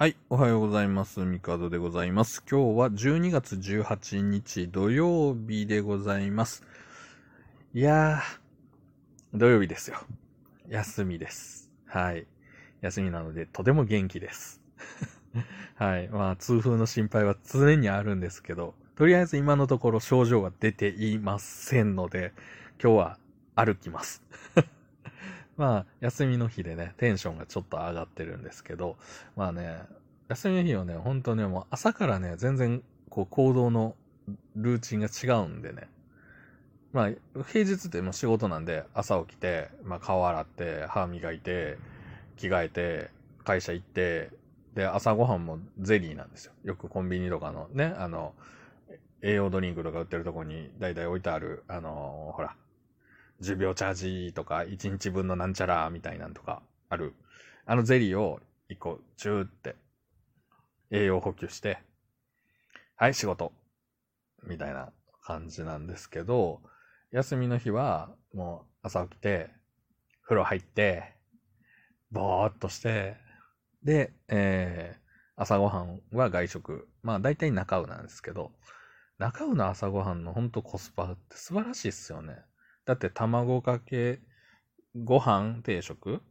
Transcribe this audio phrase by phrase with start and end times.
[0.00, 1.20] はい、おはようございます。
[1.20, 2.42] ミカドでございます。
[2.50, 6.64] 今日は12月18日土曜日でございます。
[7.74, 9.98] いやー、土曜日ですよ。
[10.70, 11.70] 休みです。
[11.84, 12.26] はい。
[12.80, 14.62] 休みなので、とても元気です。
[15.76, 16.08] はい。
[16.08, 22.32] まあ、痛風の心配は常にあるんですけど、とりあえず今のところ症状は出ていませんので、
[22.82, 23.18] 今日は
[23.54, 24.22] 歩きます。
[25.60, 28.96] まあ、休みの日でね、テンションがちょっと上がってるんですけど、
[29.36, 29.82] まあね、
[30.30, 33.94] 休みの日はね、本当ね、もう朝からね、全然、こう、行動の
[34.56, 35.90] ルーチンが違うんでね。
[36.94, 41.76] まあ、平日ってもう仕事なんで、朝起きて、まあ、顔洗って、歯磨いて、
[42.38, 43.10] 着替えて、
[43.44, 44.30] 会社行って、
[44.74, 46.52] で、朝ごはんもゼリーなんですよ。
[46.64, 48.32] よくコンビニとかのね、あの、
[49.20, 52.56] 栄養ドリンクとか売ってるとこに、だいたい置いてある、あのほら、
[53.42, 57.14] 10秒チャージとか、1日分のなんちゃらみたいなんとかある。
[57.66, 59.76] あのゼリーを1個、チューって、
[60.90, 61.78] 栄養補給して、
[62.96, 63.52] はい、仕事。
[64.42, 64.92] みたいな
[65.22, 66.60] 感じなんですけど、
[67.12, 69.50] 休みの日は、もう朝起きて、
[70.22, 71.14] 風呂入って、
[72.10, 73.16] ぼーっとして、
[73.82, 76.88] で、えー、朝ごはんは外食。
[77.02, 78.52] まあ大体中尾なんですけど、
[79.18, 82.44] 中尾の朝ごはんのほんとコスパって素晴らしいっすよね。
[82.86, 84.20] だって卵かけ
[85.04, 86.22] ご飯定食？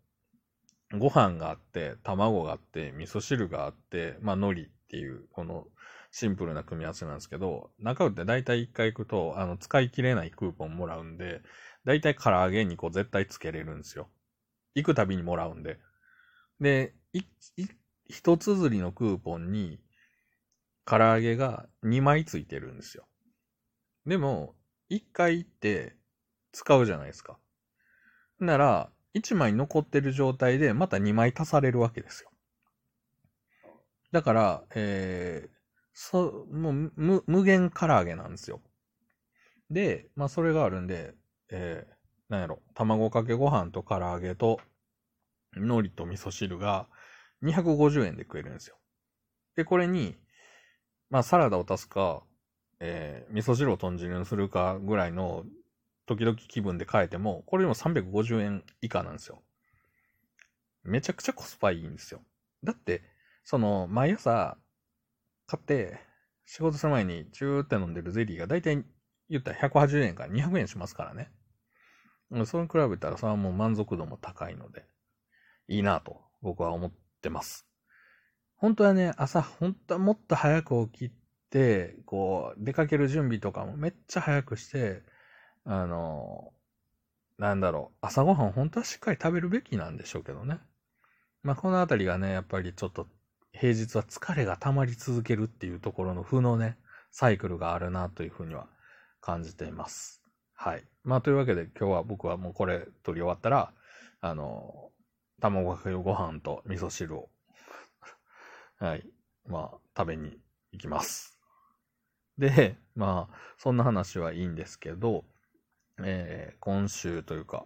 [0.98, 5.68] ご飯があって、卵があって、味噌汁があって、まあ海苔っていう、この
[6.12, 11.42] シンプルな組み合わせなんですけど、中尾って大体1回行くと、あの、使い切れないクーポンもらうんで、
[11.86, 14.10] 大体唐揚げ2個絶対つけれるんですよ。
[14.76, 15.80] 行くたびにもらうんで。
[16.62, 17.20] で、い、
[17.58, 17.68] い、
[18.08, 19.82] 一綴りのクーポンに、
[20.86, 23.08] 唐揚げが2枚ついてるんですよ。
[24.06, 24.56] でも、
[24.90, 25.96] 1回行って
[26.52, 27.38] 使うじゃないですか。
[28.40, 32.32] なら、1枚残ってる状態でまた2枚足されるわけですよ。
[34.12, 35.50] だから、えー、
[35.94, 38.62] そう、もう無、無限唐揚げなんですよ。
[39.70, 41.14] で、まあそれがあるんで、
[41.50, 41.94] えー、
[42.32, 44.60] なんやろ、卵かけご飯と唐揚げと、
[45.56, 46.88] 海苔と味噌汁が
[47.44, 48.78] 250円で食えるんですよ。
[49.56, 50.16] で、これに、
[51.10, 52.24] まあサラダを足すか、
[52.80, 55.44] えー、味噌汁を豚汁にするかぐらいの
[56.10, 59.44] 時々気分で変えても、これでも350円以下なんですよ。
[60.82, 62.22] めちゃくちゃコスパいいんですよ。
[62.64, 63.04] だって、
[63.44, 64.58] その、毎朝
[65.46, 66.00] 買って、
[66.48, 68.84] 仕事する前にチューって飲んでるゼリーが大体
[69.30, 71.30] 言ったら180円から200円しますからね。
[72.48, 74.88] それに比べたらそれはもう満足度も高いので、
[75.68, 77.68] いいなと僕は思ってます。
[78.56, 81.14] 本当はね、朝、本当はもっと早く起き
[81.52, 85.04] て、こう、出かける準備とかもめっちゃ早くして、
[85.72, 86.52] あの、
[87.38, 90.60] なんだろう、朝ごはん本当はしっかり食べるべきなんでしょうけどね。
[91.44, 93.08] まあ、このあたりがね、やっぱりちょっと、
[93.54, 96.78] 平日は疲れが溜まり続けるっていうところの負のね、
[97.12, 98.68] サイクルがあるなというふうには
[99.22, 100.24] 感じています。
[100.56, 100.84] はい。
[101.04, 103.74] まあ、というわけで今日は僕はもうこれ取り終わったら、
[104.22, 104.92] あの、
[105.42, 107.30] 卵かけご飯と味噌汁を、
[108.80, 109.10] はい。
[109.48, 110.40] まあ、食べに
[110.72, 111.40] 行きます。
[112.38, 115.26] で、まあ、そんな話はいいんですけど、
[116.04, 117.66] えー、今週というか、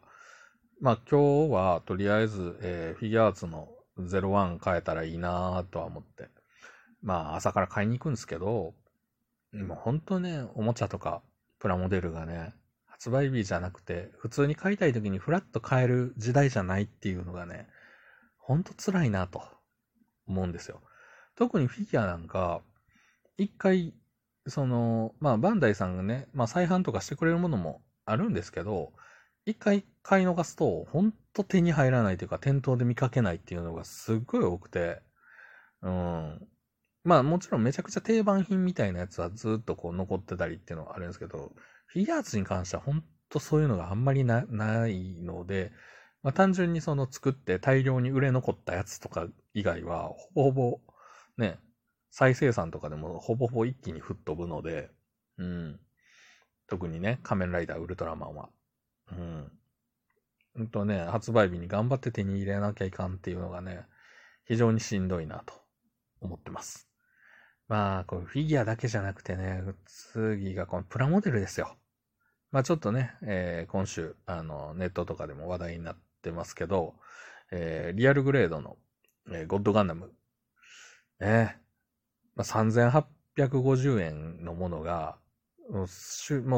[0.81, 6.29] まあ今日はとりあえず、えー、フィギュアーツの01変えたらいいなとは思って、
[7.01, 8.73] まあ朝から買いに行くんですけど、
[9.53, 11.21] もう本当ね、おもちゃとか
[11.59, 12.53] プラモデルがね、
[12.87, 17.67] 発売日じゃなくて、普通に買いたい時にフラッと買える時代じゃないっていうのがね、
[18.37, 19.43] ほんと辛いなと
[20.27, 20.81] 思うんですよ。
[21.35, 22.61] 特にフィギュアなんか、
[23.37, 23.93] 一回、
[24.47, 28.93] その、まあバンダイさんがね、まあ再販とかしてくれるものもあるんですけど、
[29.45, 35.01] 一回買い逃すと、ほんと手に入らないというか、店頭で見かけないっていうのがすっごい多くて、
[35.81, 36.47] うん。
[37.03, 41.53] まあもちろんめちゃくちゃ定番品みたいなやつはずっとこう残ってたりっていうのはあるんですけど、
[41.87, 45.71] フィギュアーツに関してはほんとそういうのがあんまりなないので、
[46.23, 50.81] まあ単純にその作って大量に売れ残ったやつとか以外は、ほぼほぼ
[51.37, 51.59] ね、
[52.11, 54.91] 再生産とかでもほぼほぼ一気に吹っ飛ぶので、
[55.37, 55.79] うん。
[56.67, 58.49] 特にね、仮面ライダーウルトラマンは。
[59.11, 59.51] うん。
[60.55, 63.85] ほんとね、発売日に頑張って手に入れなきゃいかんっていうのがね、
[64.45, 65.53] 非常にしんどいなと
[66.21, 66.89] 思ってます。
[67.67, 71.75] まあ、これフィギュアだけじゃなくてね、次がこのプラモデルですよ。
[72.51, 76.93] まあちょっとね、えー、今週、あの、ネットとかでも話題になってますけど、
[77.51, 78.77] えー、リアルグレードの、
[79.31, 80.11] えー、ゴッドガンダム。
[81.19, 81.57] ね、
[82.35, 85.17] まあ、3850円のものが、
[85.69, 85.83] も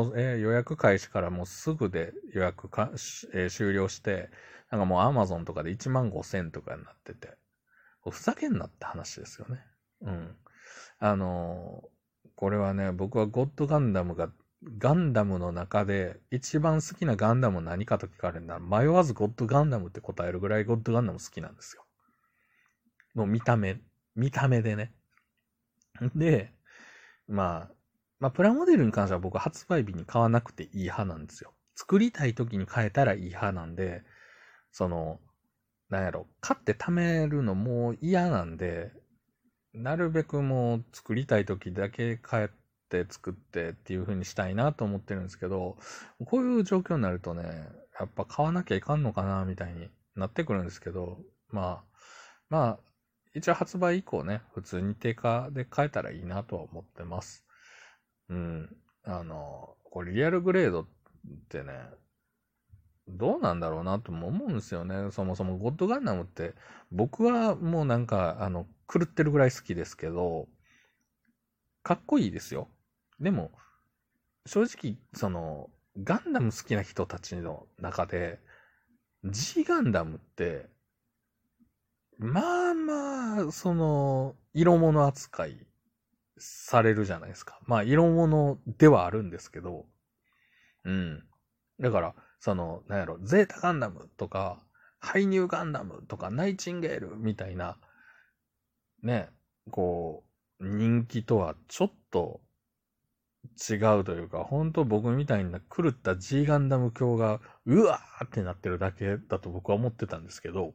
[0.09, 4.29] う、えー予約開始からもうすぐで予約か、しえー終了して、
[4.71, 7.37] なんかもうアマゾンとかで1万5千とかになってて、
[8.09, 9.63] ふざけんなって話ですよね。
[10.01, 10.35] うん。
[10.99, 14.29] あのー、これはね、僕はゴッドガンダムが、
[14.77, 21.85] ガンダムの中で一番好きなガンダム何かと聞かれるなら迷わずゴッドガンダムって答えるぐらいゴッドガンダム好きなんですよ。
[23.13, 23.79] もう見た目、
[24.15, 24.93] 見た目でね。
[26.15, 26.51] で、
[27.27, 27.71] まあ、
[28.19, 31.53] まあ、プラモデルに関しては僕発売日に買わなくていい派なんですよ。
[31.75, 34.03] 作りたい時に変えたらいい派なんで、
[34.71, 35.19] その、
[35.89, 38.91] なんやろ、買って貯めるのもう嫌なんで、
[39.73, 42.49] なるべくもう作りたい時だけ帰っ
[42.89, 45.77] て作ってっていう風にしたいなと思ってるんですけど、
[46.25, 47.43] こういう状況になるとね、
[47.99, 51.19] やっぱ買わなきゃいかんのかなみたいになってくるんですけど、
[51.49, 51.97] まあ、
[52.49, 52.79] まあ、
[53.33, 57.44] 一応発売以降ね、普通に定価で買えたらいいなとは思ってます。
[58.29, 58.75] うん。
[59.03, 60.87] あの、これリアルグレードっ
[61.49, 61.73] てね、
[63.07, 65.11] どうなんだろうなとも思うんですよね。
[65.11, 66.55] そもそもゴッドガンダムって、
[66.91, 70.47] 僕はもうなんか、あの、狂ってるぐらい好きですけど、
[71.83, 72.67] かっこいいですよ。
[73.19, 73.51] でも、
[74.45, 75.69] 正直、その、
[76.03, 78.39] ガンダム好きな人たちの中で、
[79.25, 80.69] G ガンダムって、
[82.17, 85.64] まあまあ、その、色物扱い
[86.37, 87.59] されるじゃないですか。
[87.65, 89.85] まあ、色物ではあるんですけど、
[90.83, 91.23] うん。
[91.79, 94.61] だから、その、なんやろ、ゼータガンダムとか、
[94.99, 97.77] ハイニューガンダムとか、ナイチンゲールみたいな、
[99.03, 99.29] ね、
[99.71, 100.23] こ
[100.59, 102.41] う、人気とはちょっと
[103.69, 110.73] 違うというか、本当僕みたいな狂った G ガンダム教が、うわーってなってるだけだと僕は思ってたんですけど、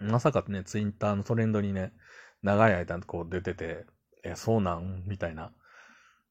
[0.00, 1.92] まさかね、ツイッターのトレンドにね、
[2.42, 3.86] 長い間こう出てて、
[4.22, 5.04] え、そうなん？
[5.06, 5.52] みたいな。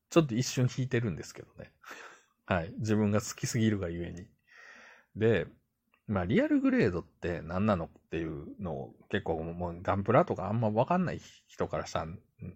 [0.10, 1.72] ちょっと一瞬引いてるんですけどね。
[2.46, 2.74] はい。
[2.80, 4.28] 自分が好きすぎるがゆえに。
[5.16, 5.48] で、
[6.08, 12.08] まあ、リアルグレードって何なのっていうのを結構もうガンプラとかあんまわかんない人からしたら、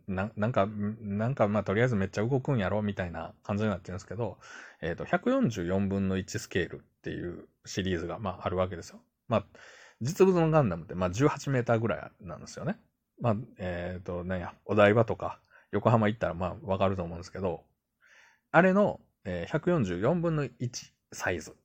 [0.07, 4.39] ななんか、なんかまあとりあえずめっちゃ動くんやろみたいな感じになってるんですけど、
[4.81, 9.01] えっ、ー、と、144分の1スケールっていうシリーズがまああるわけですよ。
[9.29, 9.45] まあ、
[10.01, 12.77] 実物のガンダムってまあ18メーターぐらいなんですよね。
[13.21, 15.39] まあ、えっ、ー、と、なんや、お台場とか
[15.71, 17.63] 横浜行ったらまあわかると思うんですけど、
[18.51, 20.51] あれの、えー、144分の1
[21.11, 21.55] サイズ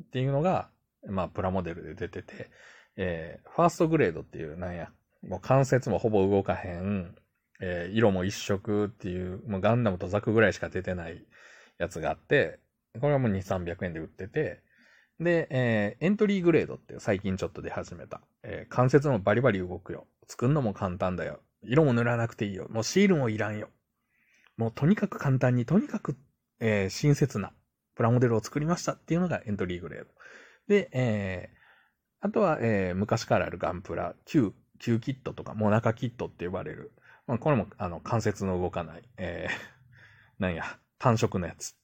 [0.00, 0.68] っていうのが、
[1.08, 2.50] まあ、プラモデルで出てて、
[2.96, 4.90] えー、ファーストグレードっていう、なんや、
[5.26, 7.14] もう関節もほぼ動かへん、
[7.60, 11.24] えー、色も一色っていう、もうガンダムとザクぐらいしか出てない
[11.78, 12.58] やつがあって、
[13.00, 14.62] これはもう2、300円で売ってて、
[15.22, 18.20] で、えー、エントリーグレードって最近ちょっと出始めた。
[18.42, 20.06] えー、関節もバリバリ動くよ。
[20.28, 21.40] 作るのも簡単だよ。
[21.62, 22.66] 色も塗らなくていいよ。
[22.70, 23.68] もうシールもいらんよ。
[24.56, 26.16] もうとにかく簡単に、とにかく、
[26.60, 27.52] えー、親切な
[27.94, 30.10] プラモデルを作りましたっていうのがエントリーグレード。
[30.68, 36.92] で、えー、あとは、えー、昔からあるガンプラ、Q、Q キットとか、モナカキットって呼ばれる。
[37.26, 40.64] まあ、これも、あの、関節の動かない、えー、なんや、
[40.98, 41.76] 単色のやつ。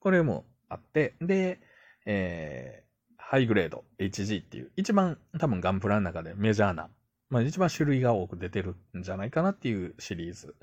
[0.00, 1.60] これもあって、で、
[2.06, 6.88] えー、ハイグレード、HG っていう、一番多分ガンプラの中でメジャーな、
[7.28, 10.54] まあ一番種類が多く出てるんじゃないかなっていうシリーズ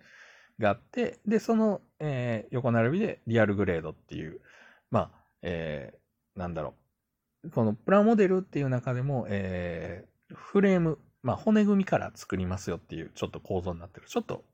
[0.60, 4.40] があって、で、その、えー、横並びでリアルグレードっていう、
[4.90, 5.12] まあ、
[5.42, 6.74] えー、なんだろ
[7.44, 7.52] う。
[7.52, 14.08] このプラモデルっていう中でも、えー、フレーム、まあ、骨組みから作りますよっていうちょっと構造になってる。
[14.08, 14.46] ちょっと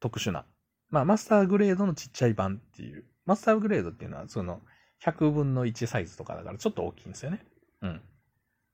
[0.00, 0.46] 特殊な。
[0.88, 3.04] まあ、マスターグレードのちっちゃい版っていう。
[3.26, 4.62] マスターグレードっていうのは、その、
[5.04, 7.44] 100分の1サイズとかだからちょっと大きいんですよね。
[7.82, 8.00] うん。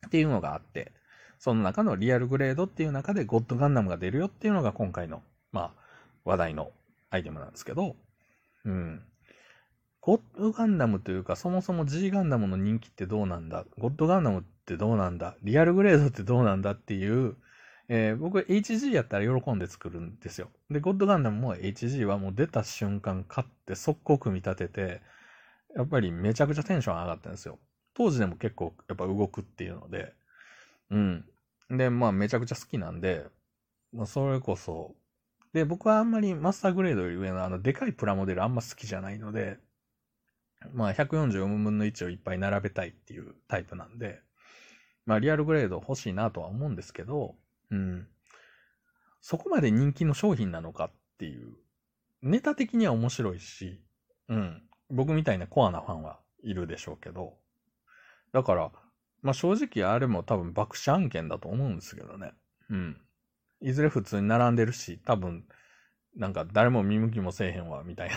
[0.07, 0.93] っていうのがあって、
[1.39, 5.81] その中のリアルグレードっていう中でゴッドガンダムが出るよっていうのが今回の、まあ、
[6.25, 6.71] 話題の
[7.11, 7.97] アイテムなんですけど、
[8.65, 9.03] うん。
[10.01, 13.65] ゴッドガンダムというか、そもそも G ガンダムの人気ってどうなんだ？
[13.79, 15.37] ゴッドガンダムってどうなんだ？
[15.43, 17.37] リアルグレードってどうなんだっていう、
[17.89, 20.49] えー、僕 HG やったら喜んで作るんですよ。
[20.71, 25.03] で、ゴッドガンダムも HG はもう出た瞬間買って速攻組み立てて、
[25.77, 27.59] やっぱりめちゃくちゃテンション上がったんですよ。
[27.95, 30.15] 当時でも結構やっぱ動くっていうので、
[30.91, 31.25] うん。
[31.71, 33.27] で、まあめちゃくちゃ好きなんで、
[33.93, 34.95] まあそれこそ、
[35.53, 39.59] で、僕はあんまりマスターグレードより上のあのでかいプラモデルあんま好きじゃないので、
[40.73, 44.21] まあ、144分の1をいっぱい並べたいっていうタイプなんで、
[45.05, 47.35] まあ、リアルグレード欲しいなとは思うんですけど、
[47.71, 48.07] うん。
[49.21, 51.55] そこまで人気の商品なのかっていう、
[52.23, 53.81] ネタ的には面白いし、
[54.29, 54.63] うん。
[54.91, 57.35] 僕みたいなコアなファンはいるでしょうけど、
[58.33, 58.71] だから、
[59.23, 62.33] まあ正直あれも多分爆死案件だと思うんですけどね。
[62.71, 63.01] うん。
[63.61, 65.45] いずれ普通に並んでるし、多分、
[66.15, 68.15] なんか誰も見向きもせえへんわ、みたいな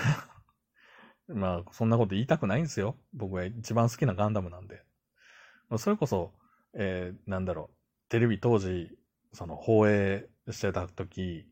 [1.35, 2.97] まあ、そんなこと言いたくないんですよ。
[3.13, 4.83] 僕が一番好きなガンダムなんで。
[5.77, 6.33] それこそ、
[6.73, 8.97] えー、なんだろう、テレビ当時、
[9.33, 11.47] その放映してた時、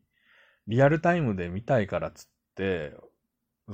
[0.66, 2.96] リアルタイムで見たいからつって、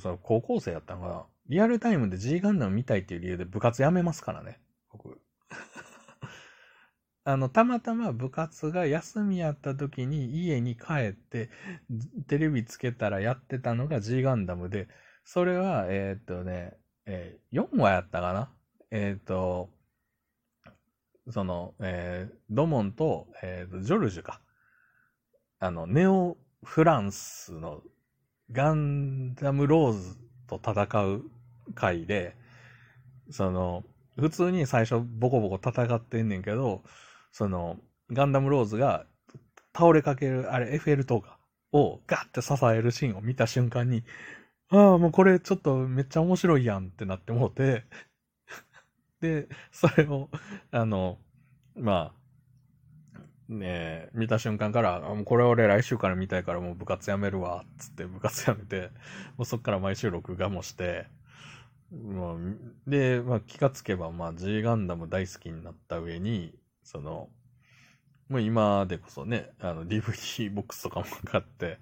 [0.00, 4.60] その高校生やったのが、リアルタイムで G ガンダム見たいっていう理由で部活辞めますからね、
[4.90, 5.20] 僕。
[7.24, 11.50] あの、たまたま部活が休みやった時に家に帰って、
[12.26, 14.88] テレビつけたらやってたのが G ガンダムで、
[15.24, 18.52] それは、えーっとね、えー4話やったかな
[18.90, 19.70] えーっと、
[21.30, 24.40] その、えードモンと、えーと、ジョルジュか。
[25.60, 27.82] あの、ネオフランスの
[28.50, 31.24] ガンダムローズと戦う
[31.74, 32.36] 回で、
[33.30, 33.84] その、
[34.16, 36.82] 普通に最初ボコボコ戦ってんねんけど、
[37.32, 37.78] その、
[38.12, 39.06] ガンダムローズが
[39.74, 41.38] 倒れかける、あれ、エッフェル塔か、
[41.72, 44.04] をガッて支えるシーンを見た瞬間に、
[44.70, 47.84] ああ、もうこれちょっとめっちゃ面白いやんってなって思って、
[49.20, 50.30] で、それを、
[50.70, 51.18] あの、
[51.76, 52.24] まあ、
[53.48, 58.90] ねえ、見た瞬間から、もうこれ俺来週から見たいからもう部活やめるわ、つって部活やめて、
[59.36, 61.06] もうそっから毎週録画もして、
[61.92, 62.36] まあ、
[62.86, 67.28] で、まあ気がつけば、まあ G ガンダム大好きになった上に、その、
[68.28, 71.78] もう今でこそね、あの DVD ボックスとかも買って、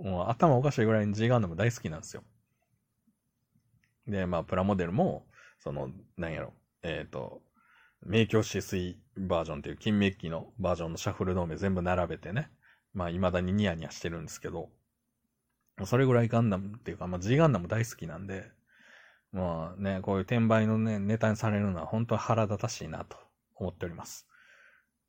[0.00, 2.24] もう頭おかしいぐらいに G ガンダム大好きなんですよ。
[4.06, 5.26] で、まあプラモデルも、
[5.58, 7.42] その、なんやろ、えっ、と、
[8.04, 12.50] 明鏡止水バージョンっていう金メッキのバージョンのシャッフルドーム全部並べてね、
[12.92, 14.68] まあ未だにニヤニヤしてるんですけど、
[15.84, 18.50] それぐらいガンダムっていうか、まあ G ガンダム大好きなんで、
[19.32, 23.16] まあね、こういう転売のね、ネタにされるのは本当は腹立たしいなと
[23.54, 24.26] 思っております。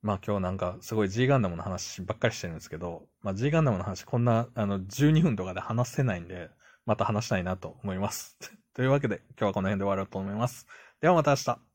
[0.01, 6.49] まあ今日なんかすごい G ガンダムの話ばっかりしてるんですけど、まあ G ガンダムの話こんなあの12分とかで話せないんで、
[6.85, 8.37] また話したいなと思います。
[8.73, 10.67] というわけで今日はこの辺で終わろうと思います。
[11.01, 11.66] ではまた明日。